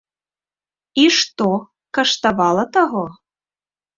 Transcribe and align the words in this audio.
І 1.01 1.03
што, 1.17 1.49
каштавала 1.99 2.63
таго? 2.79 3.03